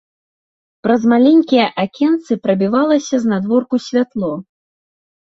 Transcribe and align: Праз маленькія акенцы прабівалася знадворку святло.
Праз 0.87 1.01
маленькія 1.11 1.65
акенцы 1.85 2.33
прабівалася 2.49 3.23
знадворку 3.29 3.75
святло. 3.93 4.37